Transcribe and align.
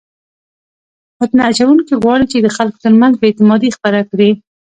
فتنه 1.17 1.41
اچونکي 1.49 1.93
غواړي 2.03 2.25
چې 2.31 2.37
د 2.41 2.47
خلکو 2.57 2.81
ترمنځ 2.85 3.13
بې 3.17 3.27
اعتمادي 3.29 3.69
خپره 3.77 3.99
کړي. 4.11 4.29